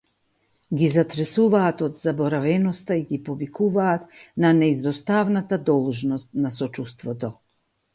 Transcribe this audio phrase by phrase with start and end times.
[0.79, 4.11] Ги затресуваат од заборавеноста и ги повикуваат
[4.47, 7.37] на неизоставната должност на сочувството.